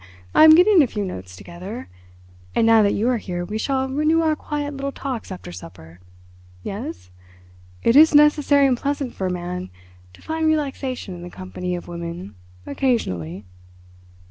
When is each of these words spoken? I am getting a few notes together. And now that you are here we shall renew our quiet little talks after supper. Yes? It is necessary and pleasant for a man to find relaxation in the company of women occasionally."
I 0.33 0.45
am 0.45 0.55
getting 0.55 0.81
a 0.81 0.87
few 0.87 1.05
notes 1.05 1.35
together. 1.35 1.87
And 2.55 2.65
now 2.65 2.81
that 2.81 2.95
you 2.95 3.07
are 3.09 3.19
here 3.19 3.45
we 3.45 3.59
shall 3.59 3.87
renew 3.87 4.21
our 4.23 4.35
quiet 4.35 4.73
little 4.73 4.91
talks 4.91 5.31
after 5.31 5.51
supper. 5.51 5.99
Yes? 6.63 7.11
It 7.83 7.95
is 7.95 8.15
necessary 8.15 8.65
and 8.65 8.75
pleasant 8.75 9.13
for 9.13 9.27
a 9.27 9.31
man 9.31 9.69
to 10.13 10.21
find 10.23 10.47
relaxation 10.47 11.13
in 11.13 11.21
the 11.21 11.29
company 11.29 11.75
of 11.75 11.87
women 11.87 12.33
occasionally." 12.65 13.45